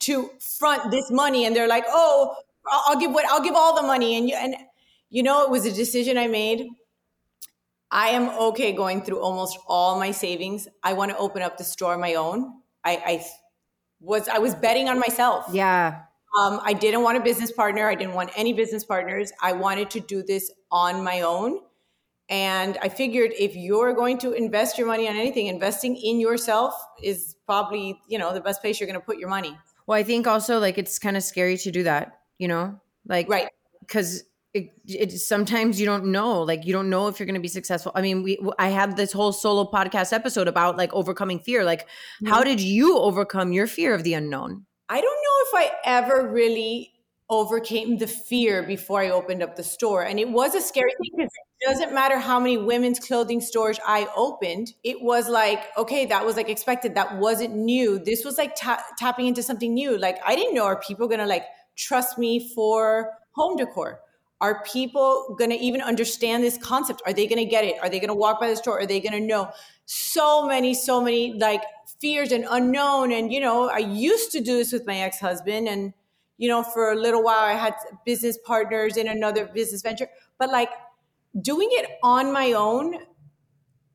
[0.00, 2.36] to front this money and they're like oh
[2.70, 4.16] I'll give what I'll give all the money.
[4.16, 4.56] And you and
[5.10, 6.66] you know, it was a decision I made.
[7.90, 10.68] I am okay going through almost all my savings.
[10.82, 12.60] I want to open up the store my own.
[12.84, 13.26] I, I
[14.00, 15.46] was I was betting on myself.
[15.52, 16.02] Yeah.
[16.38, 17.88] Um, I didn't want a business partner.
[17.88, 19.32] I didn't want any business partners.
[19.42, 21.60] I wanted to do this on my own.
[22.28, 26.74] And I figured if you're going to invest your money on anything, investing in yourself
[27.02, 29.56] is probably, you know, the best place you're going to put your money.
[29.86, 32.78] Well, I think also like it's kind of scary to do that, you know?
[33.06, 33.48] Like right.
[33.86, 37.40] cuz it, it, sometimes you don't know like you don't know if you're going to
[37.40, 37.92] be successful.
[37.94, 41.82] I mean we i had this whole solo podcast episode about like overcoming fear like
[41.82, 42.28] mm-hmm.
[42.28, 44.64] how did you overcome your fear of the unknown?
[44.88, 46.92] I don't know if i ever really
[47.30, 51.10] overcame the fear before i opened up the store and it was a scary thing
[51.14, 51.30] because
[51.60, 56.24] it doesn't matter how many women's clothing stores i opened it was like okay that
[56.24, 57.98] was like expected that wasn't new.
[57.98, 61.20] This was like ta- tapping into something new like i didn't know are people going
[61.20, 61.44] to like
[61.76, 64.00] trust me for home decor
[64.40, 67.02] are people going to even understand this concept?
[67.06, 67.76] Are they going to get it?
[67.82, 68.78] Are they going to walk by the store?
[68.78, 69.50] Are they going to know?
[69.86, 71.62] So many, so many like
[72.00, 73.10] fears and unknown.
[73.10, 75.68] And, you know, I used to do this with my ex husband.
[75.68, 75.92] And,
[76.36, 77.74] you know, for a little while, I had
[78.04, 80.08] business partners in another business venture.
[80.38, 80.70] But like
[81.40, 82.94] doing it on my own,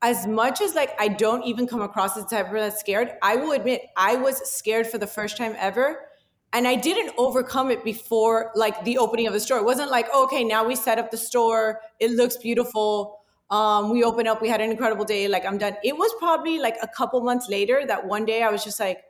[0.02, 3.38] as much as like I don't even come across as type of that's scared, I
[3.38, 6.10] will admit I was scared for the first time ever
[6.54, 9.58] and I didn't overcome it before like the opening of the store.
[9.58, 13.20] It wasn't like, oh, okay, now we set up the store, it looks beautiful.
[13.50, 15.76] Um, we open up, we had an incredible day, like I'm done.
[15.84, 19.04] It was probably like a couple months later that one day I was just like,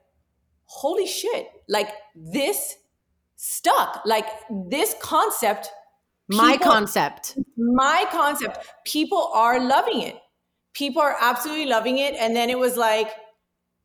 [0.66, 2.76] holy shit, like this
[3.44, 4.02] stuck.
[4.06, 5.70] Like this concept.
[6.32, 7.38] People, my concept.
[7.58, 8.66] My concept.
[8.86, 10.16] People are loving it.
[10.74, 12.16] People are absolutely loving it.
[12.16, 13.10] And then it was like,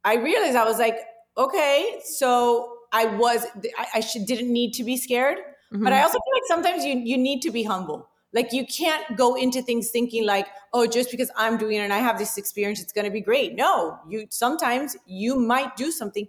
[0.05, 0.99] I realized I was like,
[1.37, 3.46] okay, so I was
[3.79, 5.38] I, I should didn't need to be scared.
[5.72, 5.85] Mm-hmm.
[5.85, 8.09] But I also feel like sometimes you you need to be humble.
[8.33, 11.92] Like you can't go into things thinking like, oh, just because I'm doing it and
[11.92, 13.55] I have this experience, it's gonna be great.
[13.55, 16.29] No, you sometimes you might do something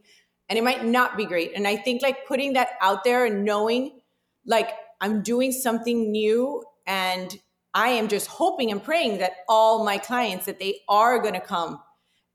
[0.49, 1.51] and it might not be great.
[1.55, 3.99] And I think like putting that out there and knowing
[4.45, 7.37] like I'm doing something new and
[7.73, 11.39] I am just hoping and praying that all my clients that they are going to
[11.39, 11.79] come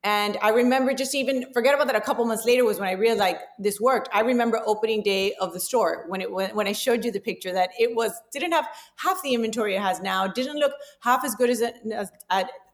[0.05, 1.97] and I remember just even forget about that.
[1.97, 4.11] A couple months later was when I realized like this worked.
[4.13, 7.21] I remember opening day of the store when it when, when I showed you the
[7.21, 10.27] picture that it was didn't have half the inventory it has now.
[10.27, 12.11] Didn't look half as good as it as,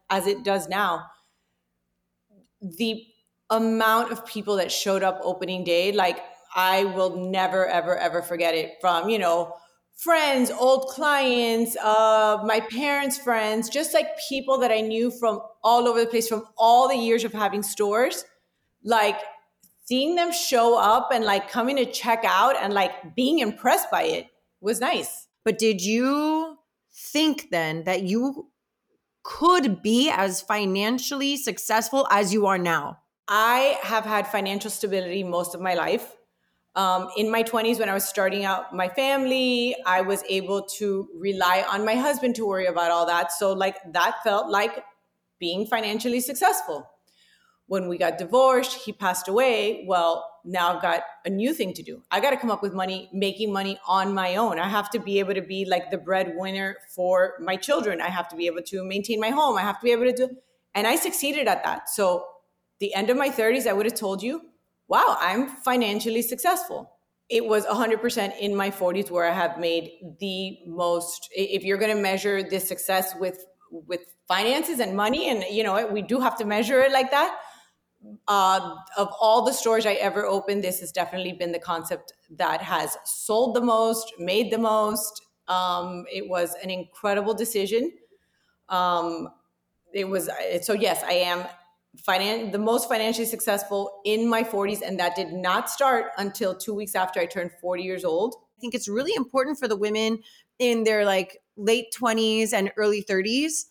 [0.09, 1.05] as it does now.
[2.59, 3.01] The
[3.49, 6.19] amount of people that showed up opening day, like
[6.53, 8.73] I will never ever ever forget it.
[8.81, 9.55] From you know
[9.97, 15.87] friends, old clients, uh, my parents' friends, just like people that I knew from all
[15.87, 18.25] over the place, from all the years of having stores,
[18.83, 19.19] like
[19.85, 24.03] seeing them show up and like coming to check out and like being impressed by
[24.03, 24.27] it
[24.59, 25.27] was nice.
[25.43, 26.57] But did you
[26.93, 28.47] think then that you
[29.23, 32.99] could be as financially successful as you are now?
[33.27, 36.15] I have had financial stability most of my life.
[36.75, 41.09] Um, in my 20s, when I was starting out my family, I was able to
[41.15, 43.31] rely on my husband to worry about all that.
[43.31, 44.83] So, like, that felt like
[45.37, 46.89] being financially successful.
[47.67, 49.85] When we got divorced, he passed away.
[49.87, 52.03] Well, now I've got a new thing to do.
[52.09, 54.59] I got to come up with money, making money on my own.
[54.59, 58.01] I have to be able to be like the breadwinner for my children.
[58.01, 59.57] I have to be able to maintain my home.
[59.57, 60.29] I have to be able to do,
[60.73, 61.89] and I succeeded at that.
[61.89, 62.25] So,
[62.79, 64.50] the end of my 30s, I would have told you
[64.91, 66.91] wow, I'm financially successful.
[67.29, 71.95] It was 100% in my 40s where I have made the most if you're going
[71.95, 76.37] to measure this success with with finances and money and you know we do have
[76.37, 77.37] to measure it like that
[78.27, 82.61] uh, of all the stores I ever opened, this has definitely been the concept that
[82.61, 85.21] has sold the most, made the most.
[85.47, 87.91] Um, it was an incredible decision.
[88.69, 89.29] Um,
[89.93, 90.29] it was
[90.61, 91.45] so yes, I am
[91.97, 96.73] finan- the most financially successful in my 40s and that did not start until 2
[96.73, 98.35] weeks after I turned 40 years old.
[98.57, 100.19] I think it's really important for the women
[100.59, 103.65] in their like late 20s and early 30s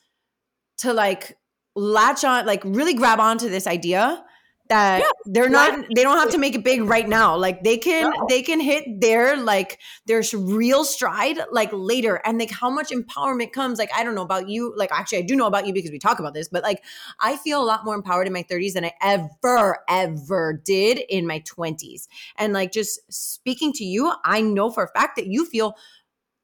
[0.78, 1.36] to like
[1.74, 4.24] latch on like really grab onto this idea
[4.70, 7.36] that yeah, they're not they don't have to make it big right now.
[7.36, 8.26] Like they can no.
[8.28, 12.20] they can hit their like their real stride like later.
[12.24, 15.22] And like how much empowerment comes like i don't know about you like actually i
[15.22, 16.82] do know about you because we talk about this but like
[17.20, 21.26] i feel a lot more empowered in my 30s than i ever ever did in
[21.26, 22.06] my 20s
[22.36, 25.74] and like just speaking to you i know for a fact that you feel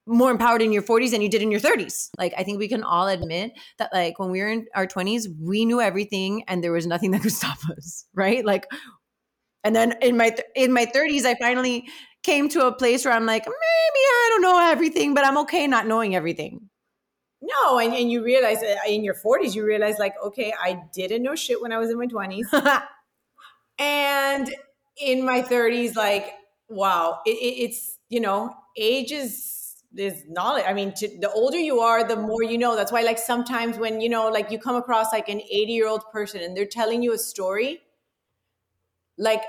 [0.07, 2.11] more empowered in your 40s than you did in your 30s.
[2.16, 5.27] Like I think we can all admit that like when we were in our 20s,
[5.40, 8.45] we knew everything and there was nothing that could stop us, right?
[8.45, 8.66] Like
[9.64, 11.88] and then in my in my 30s I finally
[12.23, 15.66] came to a place where I'm like, maybe I don't know everything, but I'm okay
[15.66, 16.69] not knowing everything.
[17.40, 21.23] No, and, and you realize uh, in your 40s, you realize like, okay, I didn't
[21.23, 22.83] know shit when I was in my 20s.
[23.79, 24.53] and
[25.01, 26.33] in my 30s, like,
[26.69, 29.66] wow, it, it, it's, you know, age is
[29.99, 30.65] is knowledge.
[30.67, 32.77] I mean, to, the older you are, the more you know.
[32.77, 35.89] That's why, like, sometimes when you know, like, you come across like an 80 year
[35.89, 37.81] old person and they're telling you a story,
[39.19, 39.43] like,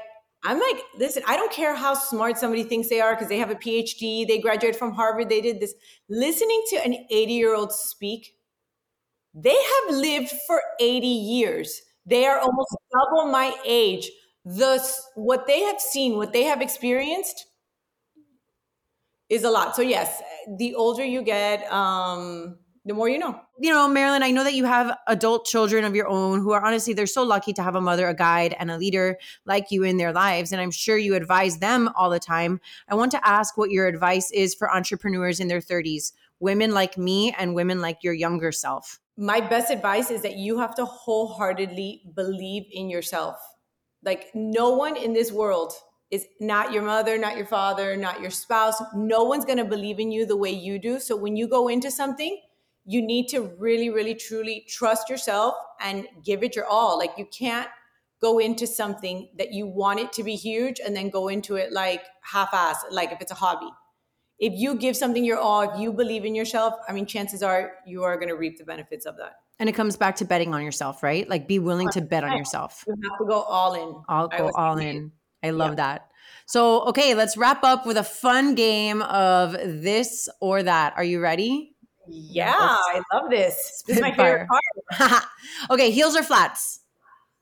[0.44, 3.50] I'm like, listen, I don't care how smart somebody thinks they are because they have
[3.50, 5.74] a PhD, they graduated from Harvard, they did this.
[6.10, 8.36] Listening to an 80 year old speak,
[9.34, 11.82] they have lived for 80 years.
[12.06, 14.10] They are almost double my age.
[14.46, 14.82] The
[15.16, 17.46] what they have seen, what they have experienced,
[19.30, 19.76] is a lot.
[19.76, 20.22] So yes,
[20.58, 23.40] the older you get, um, the more you know.
[23.60, 26.66] You know, Marilyn, I know that you have adult children of your own who are
[26.66, 29.84] honestly, they're so lucky to have a mother, a guide, and a leader like you
[29.84, 30.54] in their lives.
[30.54, 32.62] And I'm sure you advise them all the time.
[32.88, 36.98] I want to ask what your advice is for entrepreneurs in their 30s, women like
[36.98, 39.00] me and women like your younger self.
[39.18, 43.36] My best advice is that you have to wholeheartedly believe in yourself.
[44.04, 45.74] Like, no one in this world
[46.10, 48.82] is not your mother, not your father, not your spouse.
[48.94, 51.00] No one's going to believe in you the way you do.
[51.00, 52.40] So when you go into something,
[52.86, 56.98] you need to really, really, truly trust yourself and give it your all.
[56.98, 57.68] Like you can't
[58.22, 61.74] go into something that you want it to be huge and then go into it
[61.74, 63.70] like half ass, like if it's a hobby.
[64.40, 67.74] If you give something your all, if you believe in yourself, I mean, chances are
[67.86, 69.34] you are going to reap the benefits of that.
[69.60, 71.28] And it comes back to betting on yourself, right?
[71.28, 72.84] Like be willing to bet on yourself.
[72.88, 74.04] You have to go all in.
[74.08, 75.12] I'll go all in.
[75.48, 76.10] I love that.
[76.46, 80.94] So, okay, let's wrap up with a fun game of this or that.
[80.96, 81.76] Are you ready?
[82.08, 83.84] Yeah, I love this.
[83.86, 85.24] This is my favorite part.
[85.70, 86.82] okay, heels or flats?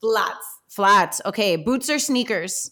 [0.02, 0.60] Flats.
[0.68, 1.22] Flats.
[1.26, 2.72] Okay, boots or sneakers?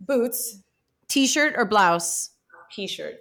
[0.00, 0.62] Boots.
[1.08, 2.30] T shirt or blouse?
[2.70, 3.16] T shirt.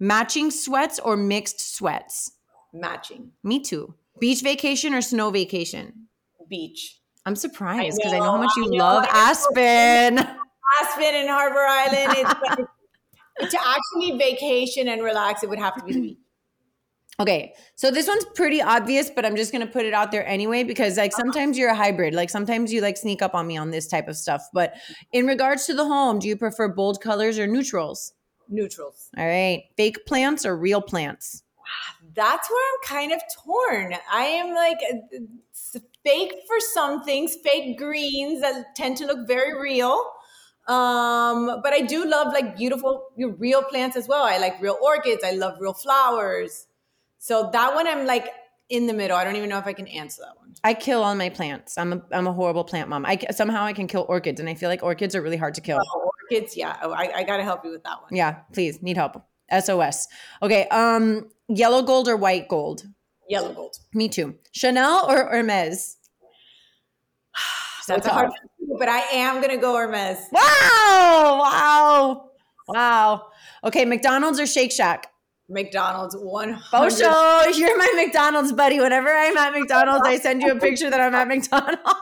[0.00, 2.32] Matching sweats or mixed sweats?
[2.72, 3.30] Matching.
[3.42, 3.94] Me too.
[4.18, 6.08] Beach vacation or snow vacation?
[6.48, 7.00] Beach.
[7.24, 10.26] I'm surprised because I, I, know how much you love Aspen.
[10.80, 12.14] Aspen and Harbor Island.
[12.18, 12.66] It's like,
[13.50, 16.18] to actually vacation and relax, it would have to be the beach.
[17.18, 20.64] Okay, so this one's pretty obvious, but I'm just gonna put it out there anyway
[20.64, 21.20] because like uh-huh.
[21.20, 22.14] sometimes you're a hybrid.
[22.14, 24.48] Like sometimes you like sneak up on me on this type of stuff.
[24.54, 24.74] But
[25.12, 28.14] in regards to the home, do you prefer bold colors or neutrals?
[28.48, 29.10] Neutrals.
[29.18, 29.64] All right.
[29.76, 31.42] Fake plants or real plants?
[32.14, 33.94] That's where I'm kind of torn.
[34.10, 39.60] I am like uh, fake for some things, fake greens that tend to look very
[39.60, 40.10] real
[40.70, 44.22] Um, but I do love like beautiful, real plants as well.
[44.22, 45.24] I like real orchids.
[45.24, 46.68] I love real flowers.
[47.18, 48.28] So that one, I'm like
[48.68, 49.16] in the middle.
[49.16, 50.54] I don't even know if I can answer that one.
[50.62, 51.76] I kill all my plants.
[51.76, 53.04] I'm a, I'm a horrible plant mom.
[53.04, 55.60] I somehow I can kill orchids, and I feel like orchids are really hard to
[55.60, 55.80] kill.
[55.82, 56.76] Oh, orchids, yeah.
[56.82, 58.14] Oh, I, I gotta help you with that one.
[58.14, 59.22] Yeah, please need help.
[59.52, 60.06] SOS.
[60.40, 60.68] Okay.
[60.68, 62.84] Um, yellow gold or white gold?
[63.28, 63.76] Yellow gold.
[63.92, 64.36] Me too.
[64.52, 65.96] Chanel or Hermes?
[67.90, 70.18] That's a hard one, but I am gonna go Hermes.
[70.32, 71.38] Wow!
[71.40, 72.30] Wow!
[72.68, 73.26] Wow.
[73.64, 75.08] Okay, McDonald's or Shake Shack?
[75.48, 76.54] McDonald's one.
[76.72, 78.78] Bosho, you're my McDonald's buddy.
[78.80, 81.80] Whenever I'm at McDonald's, I send you a picture that I'm at McDonald's.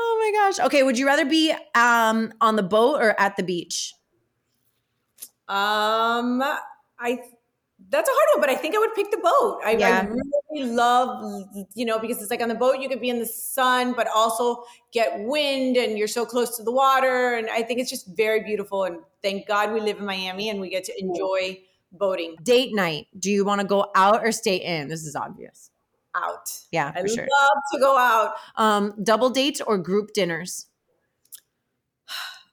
[0.00, 0.66] Oh my gosh.
[0.66, 3.94] Okay, would you rather be um on the boat or at the beach?
[5.48, 6.42] Um,
[6.98, 7.20] I
[7.90, 9.60] that's a hard one, but I think I would pick the boat.
[9.64, 10.06] I, yeah.
[10.06, 10.14] I,
[10.50, 13.26] really love, you know, because it's like on the boat you could be in the
[13.26, 17.34] sun, but also get wind, and you're so close to the water.
[17.34, 18.84] And I think it's just very beautiful.
[18.84, 21.60] And thank God we live in Miami and we get to enjoy
[21.92, 22.36] boating.
[22.42, 23.06] Date night.
[23.18, 24.88] Do you want to go out or stay in?
[24.88, 25.70] This is obvious.
[26.14, 26.50] Out.
[26.72, 27.28] Yeah, I sure.
[27.30, 28.34] love to go out.
[28.56, 30.66] Um, double dates or group dinners?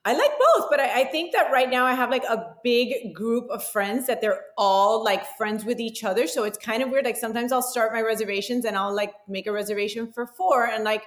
[0.06, 3.16] I like both, but I, I, think that right now I have like a big
[3.16, 6.28] group of friends that they're all like friends with each other.
[6.28, 7.06] So it's kind of weird.
[7.06, 10.84] Like sometimes I'll start my reservations and I'll like make a reservation for four and
[10.84, 11.02] like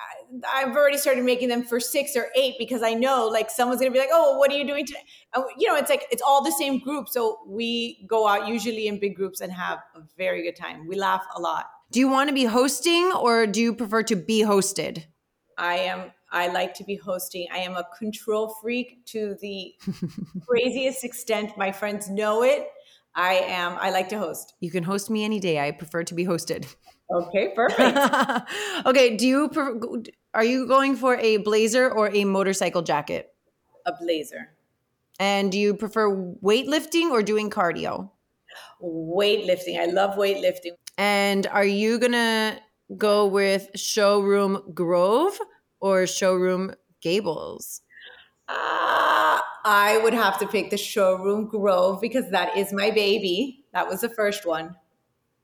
[0.00, 3.80] I, I've already started making them for six or eight because I know like someone's
[3.80, 5.04] gonna be like, oh, what are you doing today?
[5.34, 7.10] Oh, you know, it's like it's all the same group.
[7.10, 10.88] So we go out usually in big groups and have a very good time.
[10.88, 11.66] We laugh a lot.
[11.90, 15.04] Do you want to be hosting or do you prefer to be hosted?
[15.58, 17.46] I am I like to be hosting.
[17.52, 19.74] I am a control freak to the
[20.46, 21.56] craziest extent.
[21.56, 22.68] My friends know it.
[23.14, 24.54] I am, I like to host.
[24.60, 25.58] You can host me any day.
[25.58, 26.72] I prefer to be hosted.
[27.12, 27.98] Okay, perfect.
[28.86, 33.34] okay, do you, are you going for a blazer or a motorcycle jacket?
[33.86, 34.50] A blazer.
[35.18, 38.10] And do you prefer weightlifting or doing cardio?
[38.80, 39.78] Weightlifting.
[39.78, 40.72] I love weightlifting.
[40.96, 42.58] And are you going to
[42.96, 45.38] go with showroom Grove
[45.80, 47.82] or showroom Gables?
[48.48, 53.64] Uh, I would have to pick the showroom Grove because that is my baby.
[53.72, 54.76] That was the first one.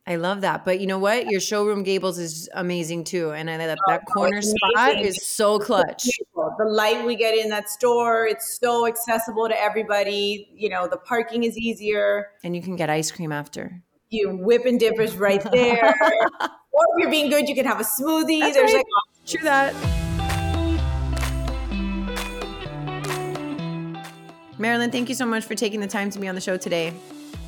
[0.09, 0.64] I love that.
[0.64, 1.26] But you know what?
[1.26, 3.32] Your showroom Gables is amazing too.
[3.32, 6.09] And I that that oh, corner spot is so clutch.
[6.34, 10.49] The light we get in that store, it's so accessible to everybody.
[10.55, 12.28] You know, the parking is easier.
[12.45, 13.82] And you can get ice cream after.
[14.11, 15.95] You whip and dippers right there.
[16.41, 18.41] or if you're being good, you can have a smoothie.
[18.41, 18.76] That's There's right.
[18.76, 20.06] like true that.
[24.59, 26.93] Marilyn, thank you so much for taking the time to be on the show today.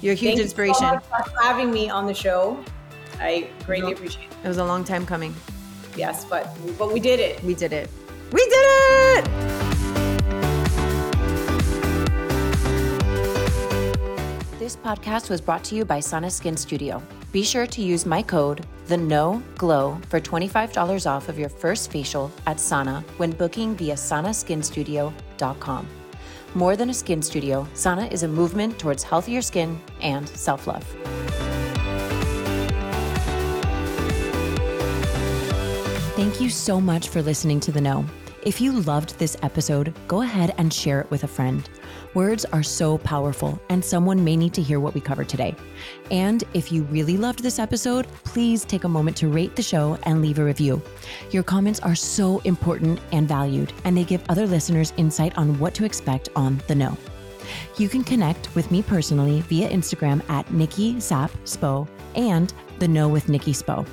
[0.00, 0.84] You're a huge thank inspiration.
[0.84, 2.62] You so for having me on the show.
[3.18, 4.36] I greatly appreciate it.
[4.44, 5.34] It was a long time coming.
[5.96, 7.42] Yes, but but we did it.
[7.42, 7.90] We did it.
[8.30, 9.24] We did it.
[14.58, 17.02] This podcast was brought to you by Sana Skin Studio.
[17.32, 21.90] Be sure to use my code the Know Glow for $25 off of your first
[21.90, 25.88] facial at Sana when booking via sanaskinstudio.com.
[26.54, 30.84] More than a skin studio, Sana is a movement towards healthier skin and self love.
[36.16, 38.04] Thank you so much for listening to The Know.
[38.48, 41.68] If you loved this episode, go ahead and share it with a friend.
[42.14, 45.54] Words are so powerful, and someone may need to hear what we covered today.
[46.10, 49.98] And if you really loved this episode, please take a moment to rate the show
[50.04, 50.80] and leave a review.
[51.30, 55.74] Your comments are so important and valued, and they give other listeners insight on what
[55.74, 56.96] to expect on The Know.
[57.76, 63.08] You can connect with me personally via Instagram at Nikki Sap Spo and The Know
[63.08, 63.86] with Nikki Spo.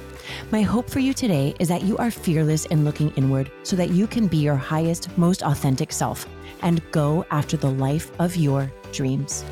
[0.52, 3.92] My hope for you today is that you are fearless in looking inward so that
[3.92, 6.28] you can be your highest, most authentic self
[6.62, 9.44] and go after the life of your dreams.